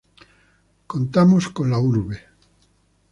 [0.93, 2.09] Contamos con la urb.